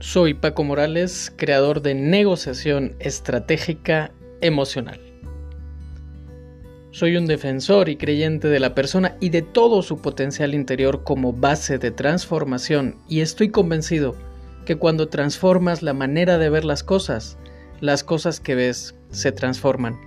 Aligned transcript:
Soy 0.00 0.34
Paco 0.34 0.62
Morales, 0.62 1.32
creador 1.36 1.80
de 1.80 1.94
negociación 1.94 2.96
estratégica 2.98 4.12
emocional. 4.42 5.00
Soy 6.90 7.16
un 7.16 7.24
defensor 7.24 7.88
y 7.88 7.96
creyente 7.96 8.48
de 8.48 8.60
la 8.60 8.74
persona 8.74 9.16
y 9.20 9.30
de 9.30 9.40
todo 9.40 9.80
su 9.80 10.02
potencial 10.02 10.52
interior 10.52 11.02
como 11.02 11.32
base 11.32 11.78
de 11.78 11.92
transformación 11.92 12.96
y 13.08 13.20
estoy 13.20 13.48
convencido 13.48 14.14
que 14.66 14.76
cuando 14.76 15.08
transformas 15.08 15.82
la 15.82 15.94
manera 15.94 16.36
de 16.36 16.50
ver 16.50 16.66
las 16.66 16.82
cosas, 16.82 17.38
las 17.80 18.04
cosas 18.04 18.38
que 18.38 18.54
ves 18.54 18.94
se 19.10 19.32
transforman. 19.32 19.98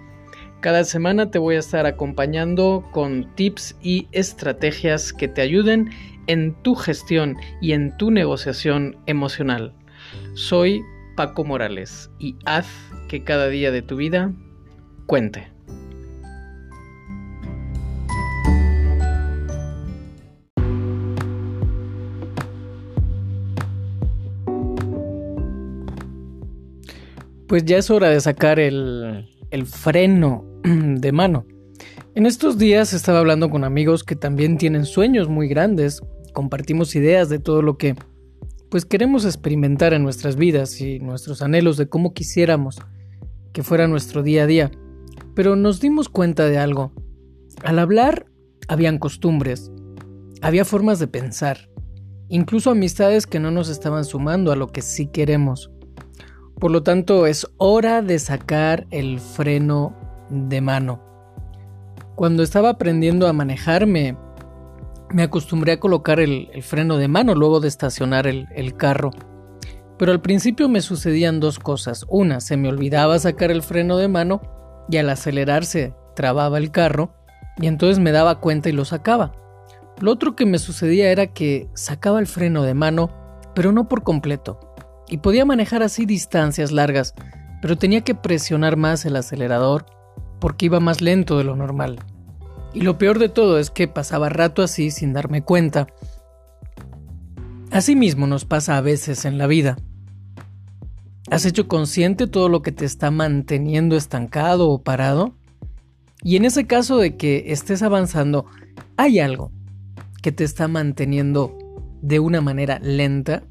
Cada 0.62 0.84
semana 0.84 1.32
te 1.32 1.40
voy 1.40 1.56
a 1.56 1.60
estar 1.60 1.88
acompañando 1.88 2.86
con 2.92 3.34
tips 3.34 3.76
y 3.82 4.08
estrategias 4.12 5.14
que 5.14 5.28
te 5.28 5.42
ayuden 5.42 5.90
en 6.28 6.54
tu 6.62 6.76
gestión 6.76 7.38
y 7.60 7.72
en 7.72 7.98
tu 7.98 8.12
negociación 8.12 8.98
emocional. 9.08 9.74
Soy 10.34 10.84
Paco 11.16 11.44
Morales 11.44 12.10
y 12.20 12.36
haz 12.46 12.68
que 13.08 13.24
cada 13.24 13.48
día 13.50 13.72
de 13.72 13.82
tu 13.82 13.98
vida 13.98 14.32
cuente. 15.06 15.48
Pues 27.48 27.66
ya 27.66 27.78
es 27.78 27.90
hora 27.90 28.10
de 28.10 28.22
sacar 28.22 28.60
el, 28.60 29.28
el 29.50 29.66
freno 29.66 30.46
de 30.64 31.12
mano. 31.12 31.46
En 32.16 32.26
estos 32.26 32.58
días 32.58 32.94
estaba 32.94 33.20
hablando 33.20 33.50
con 33.50 33.64
amigos 33.64 34.04
que 34.04 34.16
también 34.16 34.58
tienen 34.58 34.86
sueños 34.86 35.30
muy 35.30 35.48
grandes, 35.48 36.02
compartimos 36.34 36.96
ideas 36.96 37.30
de 37.30 37.40
todo 37.40 37.62
lo 37.62 37.78
que 37.78 37.96
pues 38.70 38.86
queremos 38.86 39.26
experimentar 39.26 39.94
en 39.94 40.04
nuestras 40.04 40.36
vidas 40.36 40.80
y 40.80 41.00
nuestros 41.00 41.42
anhelos 41.42 41.78
de 41.78 41.90
cómo 41.90 42.14
quisiéramos 42.14 42.78
que 43.52 43.64
fuera 43.64 43.88
nuestro 43.88 44.22
día 44.24 44.44
a 44.44 44.48
día. 44.48 44.72
Pero 45.34 45.56
nos 45.56 45.80
dimos 45.80 46.10
cuenta 46.10 46.46
de 46.46 46.58
algo. 46.58 46.92
Al 47.64 47.80
hablar 47.80 48.28
habían 48.68 49.00
costumbres, 49.00 49.72
había 50.42 50.66
formas 50.66 51.00
de 51.00 51.08
pensar, 51.08 51.70
incluso 52.28 52.70
amistades 52.70 53.26
que 53.26 53.40
no 53.40 53.52
nos 53.52 53.70
estaban 53.70 54.06
sumando 54.06 54.52
a 54.52 54.56
lo 54.56 54.68
que 54.68 54.82
sí 54.82 55.08
queremos. 55.08 55.72
Por 56.60 56.72
lo 56.72 56.84
tanto, 56.84 57.26
es 57.26 57.48
hora 57.58 58.02
de 58.02 58.20
sacar 58.20 58.86
el 58.92 59.20
freno 59.20 59.96
de 60.30 60.62
mano. 60.62 61.02
Cuando 62.16 62.44
estaba 62.44 62.70
aprendiendo 62.70 63.28
a 63.28 63.34
manejarme, 63.34 64.18
me 65.12 65.24
acostumbré 65.24 65.74
a 65.74 65.80
colocar 65.80 66.20
el, 66.20 66.50
freno 66.62 66.98
de 66.98 67.08
mano 67.08 67.36
luego 67.36 67.60
de 67.60 67.68
estacionar 67.68 68.28
el, 68.28 68.48
el 68.56 68.76
carro. 68.76 69.12
Pero 69.98 70.12
al 70.12 70.22
principio 70.22 70.70
me 70.70 70.82
sucedían 70.82 71.40
dos 71.40 71.60
cosas. 71.60 72.06
Una, 72.08 72.40
se 72.40 72.58
me 72.58 72.70
olvidaba 72.70 73.20
sacar 73.20 73.52
el 73.52 73.62
freno 73.62 73.98
de 73.98 74.08
mano 74.08 74.42
y 74.90 74.98
al 74.98 75.10
acelerarse 75.10 75.94
trababa 76.16 76.58
el 76.58 76.72
carro 76.72 77.14
y 77.62 77.68
entonces 77.68 78.00
me 78.00 78.12
daba 78.12 78.40
cuenta 78.40 78.70
y 78.70 78.72
lo 78.72 78.86
sacaba. 78.86 79.34
Lo 80.00 80.12
otro 80.12 80.36
que 80.36 80.46
me 80.46 80.60
sucedía 80.60 81.12
era 81.12 81.28
que 81.28 81.70
sacaba 81.74 82.20
el 82.20 82.28
freno 82.28 82.64
de 82.64 82.74
mano, 82.74 83.10
pero 83.54 83.72
no 83.72 83.90
por 83.90 84.04
completo. 84.04 84.60
Y 85.10 85.18
podía 85.18 85.44
manejar 85.44 85.84
así 85.84 86.06
distancias 86.06 86.72
largas, 86.72 87.14
pero 87.62 87.78
tenía 87.78 88.02
que 88.02 88.16
presionar 88.16 88.78
más 88.78 89.06
el 89.06 89.18
acelerador 89.18 89.86
porque 90.40 90.68
iba 90.68 90.80
más 90.80 91.02
lento 91.02 91.38
de 91.38 91.44
lo 91.44 91.56
normal. 91.56 92.00
Y 92.74 92.82
lo 92.82 92.98
peor 92.98 93.20
de 93.20 93.30
todo 93.30 93.60
es 93.60 93.72
que 93.72 93.88
pasaba 93.88 94.30
rato 94.30 94.62
así 94.62 94.92
sin 94.92 95.14
darme 95.14 95.44
cuenta. 95.44 95.88
Asimismo 97.72 98.28
nos 98.28 98.46
pasa 98.46 98.78
a 98.78 98.82
veces 98.82 99.26
en 99.26 99.38
la 99.38 99.48
vida. 99.48 99.78
¿Has 101.30 101.46
hecho 101.46 101.68
consciente 101.68 102.28
todo 102.28 102.50
lo 102.50 102.62
que 102.62 102.72
te 102.72 102.86
está 102.86 103.12
manteniendo 103.12 103.96
estancado 103.96 104.70
o 104.70 104.82
parado? 104.82 105.36
Y 106.24 106.36
en 106.36 106.46
ese 106.46 106.66
caso 106.66 106.98
de 106.98 107.16
que 107.16 107.52
estés 107.52 107.84
avanzando, 107.84 108.46
hay 108.98 109.20
algo 109.20 109.52
que 110.22 110.32
te 110.32 110.44
está 110.44 110.68
manteniendo 110.68 111.58
de 112.02 112.20
una 112.20 112.42
manera 112.42 112.80
lenta. 112.80 113.44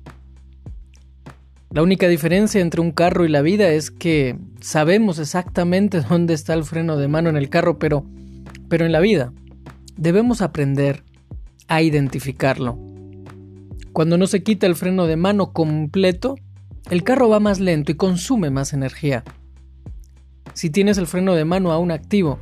La 1.70 1.82
única 1.82 2.08
diferencia 2.08 2.60
entre 2.60 2.80
un 2.80 2.92
carro 2.92 3.24
y 3.24 3.28
la 3.28 3.42
vida 3.42 3.68
es 3.70 3.90
que 3.90 4.38
sabemos 4.60 5.18
exactamente 5.18 6.00
dónde 6.08 6.34
está 6.34 6.54
el 6.54 6.64
freno 6.64 6.96
de 6.96 7.08
mano 7.08 7.28
en 7.28 7.36
el 7.36 7.48
carro, 7.48 7.78
pero 7.78 8.04
pero 8.68 8.86
en 8.86 8.92
la 8.92 9.00
vida 9.00 9.32
debemos 9.96 10.42
aprender 10.42 11.04
a 11.66 11.82
identificarlo. 11.82 12.78
Cuando 13.92 14.16
no 14.16 14.26
se 14.26 14.42
quita 14.42 14.66
el 14.66 14.76
freno 14.76 15.06
de 15.06 15.16
mano 15.16 15.52
completo, 15.52 16.36
el 16.90 17.02
carro 17.02 17.28
va 17.28 17.40
más 17.40 17.60
lento 17.60 17.92
y 17.92 17.96
consume 17.96 18.50
más 18.50 18.72
energía. 18.72 19.24
Si 20.54 20.70
tienes 20.70 20.98
el 20.98 21.06
freno 21.06 21.34
de 21.34 21.44
mano 21.44 21.72
aún 21.72 21.90
activo, 21.90 22.38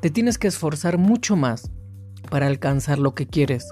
te 0.00 0.10
tienes 0.10 0.38
que 0.38 0.48
esforzar 0.48 0.98
mucho 0.98 1.36
más 1.36 1.70
para 2.30 2.46
alcanzar 2.46 2.98
lo 2.98 3.14
que 3.14 3.26
quieres. 3.26 3.68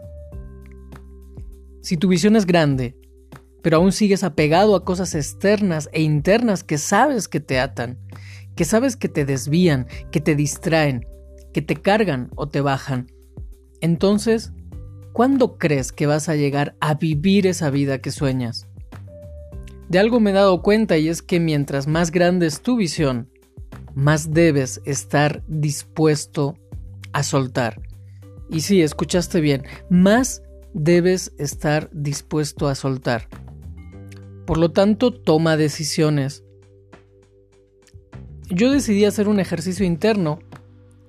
Si 1.81 1.97
tu 1.97 2.09
visión 2.09 2.37
es 2.37 2.47
grande, 2.47 2.97
pero 3.63 3.79
aún 3.79 3.93
sigues 3.93 4.25
apegado 4.25 4.77
a 4.77 4.85
cosas 4.85 5.15
externas 5.15 5.89
e 5.93 6.03
internas 6.03 6.65
que 6.65 6.79
sabes 6.79 7.29
que 7.29 7.41
te 7.41 7.59
atan, 7.59 7.99
que 8.55 8.65
sabes 8.65 8.97
que 8.97 9.09
te 9.09 9.25
desvían, 9.25 9.87
que 10.11 10.21
te 10.21 10.35
distraen, 10.35 11.07
que 11.55 11.63
te 11.63 11.77
cargan 11.77 12.29
o 12.35 12.49
te 12.49 12.61
bajan. 12.61 13.07
Entonces, 13.81 14.53
¿cuándo 15.13 15.57
crees 15.57 15.93
que 15.93 16.07
vas 16.07 16.29
a 16.29 16.35
llegar 16.35 16.77
a 16.81 16.95
vivir 16.95 17.47
esa 17.47 17.71
vida 17.71 18.03
que 18.03 18.11
sueñas? 18.11 18.67
De 19.89 19.99
algo 19.99 20.19
me 20.19 20.31
he 20.31 20.35
dado 20.35 20.61
cuenta 20.61 20.99
y 20.99 21.09
es 21.09 21.23
que 21.23 21.41
mientras 21.41 21.87
más 21.87 22.11
grande 22.11 22.47
es 22.47 22.61
tu 22.61 22.77
visión, 22.77 23.31
más 23.95 24.33
debes 24.33 24.83
estar 24.85 25.45
dispuesto 25.47 26.59
a 27.13 27.23
soltar. 27.23 27.81
Y 28.51 28.63
sí, 28.63 28.83
escuchaste 28.83 29.41
bien, 29.41 29.63
más 29.89 30.43
debes 30.75 31.33
estar 31.39 31.89
dispuesto 31.93 32.67
a 32.67 32.75
soltar. 32.75 33.29
Por 34.45 34.59
lo 34.59 34.73
tanto, 34.73 35.13
toma 35.13 35.57
decisiones. 35.57 36.43
Yo 38.51 38.73
decidí 38.73 39.05
hacer 39.05 39.29
un 39.29 39.39
ejercicio 39.39 39.87
interno 39.87 40.41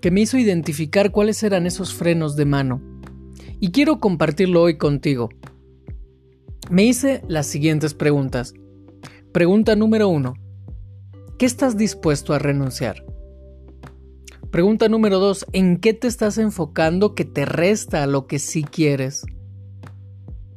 que 0.06 0.12
me 0.12 0.22
hizo 0.22 0.38
identificar 0.38 1.10
cuáles 1.10 1.42
eran 1.42 1.66
esos 1.66 1.96
frenos 1.96 2.36
de 2.36 2.46
mano. 2.46 2.80
Y 3.60 3.72
quiero 3.72 4.00
compartirlo 4.00 4.62
hoy 4.62 4.78
contigo. 4.78 5.30
Me 6.70 6.86
hice 6.86 7.24
las 7.28 7.48
siguientes 7.48 7.96
preguntas. 7.96 8.54
Pregunta 9.32 9.76
número 9.76 10.08
uno. 10.08 10.36
¿Qué 11.40 11.48
estás 11.48 11.76
dispuesto 11.76 12.36
a 12.36 12.38
renunciar? 12.38 13.04
Pregunta 14.52 14.90
número 14.90 15.18
dos. 15.18 15.44
¿En 15.54 15.78
qué 15.78 15.96
te 15.96 16.06
estás 16.06 16.38
enfocando 16.38 17.16
que 17.16 17.26
te 17.26 17.46
resta 17.46 18.04
a 18.04 18.06
lo 18.06 18.28
que 18.28 18.38
sí 18.38 18.64
quieres? 18.64 19.26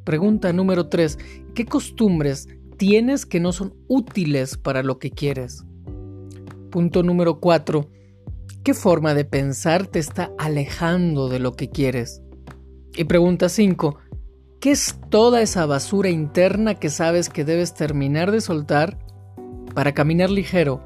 Pregunta 0.03 0.53
número 0.53 0.89
tres. 0.89 1.17
¿Qué 1.55 1.65
costumbres 1.65 2.49
tienes 2.77 3.25
que 3.25 3.39
no 3.39 3.51
son 3.51 3.73
útiles 3.87 4.57
para 4.57 4.83
lo 4.83 4.99
que 4.99 5.09
quieres? 5.09 5.63
Punto 6.69 7.01
número 7.01 7.39
cuatro. 7.39 7.89
¿Qué 8.63 8.73
forma 8.73 9.13
de 9.13 9.23
pensar 9.23 9.87
te 9.87 9.99
está 9.99 10.31
alejando 10.37 11.29
de 11.29 11.39
lo 11.39 11.55
que 11.55 11.69
quieres? 11.69 12.21
Y 12.93 13.05
pregunta 13.05 13.47
5. 13.47 13.97
¿Qué 14.59 14.71
es 14.71 14.99
toda 15.09 15.41
esa 15.41 15.65
basura 15.65 16.09
interna 16.09 16.75
que 16.75 16.89
sabes 16.89 17.29
que 17.29 17.45
debes 17.45 17.73
terminar 17.73 18.31
de 18.31 18.41
soltar 18.41 18.99
para 19.73 19.93
caminar 19.93 20.29
ligero 20.29 20.83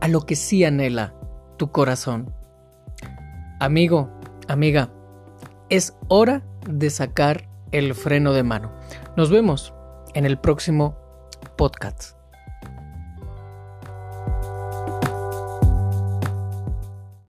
a 0.00 0.08
lo 0.08 0.22
que 0.22 0.34
sí 0.34 0.64
anhela 0.64 1.14
tu 1.56 1.70
corazón? 1.70 2.34
Amigo, 3.60 4.10
amiga, 4.48 4.92
es 5.70 5.96
hora 6.08 6.44
de 6.68 6.90
sacar 6.90 7.48
el 7.70 7.94
freno 7.94 8.32
de 8.32 8.42
mano. 8.42 8.72
Nos 9.16 9.30
vemos 9.30 9.72
en 10.14 10.26
el 10.26 10.38
próximo 10.38 10.96
podcast. 11.56 12.23